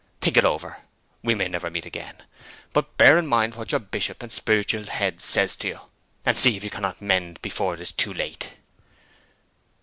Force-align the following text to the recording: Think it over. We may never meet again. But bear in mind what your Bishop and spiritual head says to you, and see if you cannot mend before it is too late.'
Think 0.19 0.35
it 0.35 0.45
over. 0.45 0.77
We 1.21 1.35
may 1.35 1.47
never 1.47 1.69
meet 1.69 1.85
again. 1.85 2.15
But 2.73 2.97
bear 2.97 3.19
in 3.19 3.27
mind 3.27 3.53
what 3.53 3.71
your 3.71 3.77
Bishop 3.77 4.23
and 4.23 4.31
spiritual 4.31 4.85
head 4.85 5.21
says 5.21 5.55
to 5.57 5.67
you, 5.67 5.79
and 6.25 6.35
see 6.39 6.57
if 6.57 6.63
you 6.63 6.71
cannot 6.71 7.03
mend 7.03 7.39
before 7.43 7.75
it 7.75 7.81
is 7.81 7.91
too 7.91 8.11
late.' 8.11 8.55